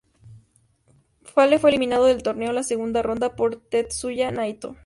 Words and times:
Fale 1.21 1.59
fue 1.59 1.69
eliminado 1.69 2.05
del 2.05 2.23
torneo 2.23 2.49
en 2.49 2.55
la 2.55 2.63
segunda 2.63 3.03
ronda 3.03 3.35
por 3.35 3.57
Tetsuya 3.57 4.31
Naito. 4.31 4.75